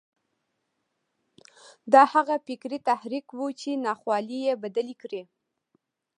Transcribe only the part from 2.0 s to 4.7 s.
هغه فکري تحرک و چې ناخوالې یې